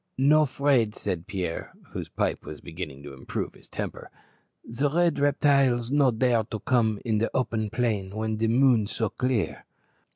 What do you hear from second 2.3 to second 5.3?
was beginning to improve his temper. "The red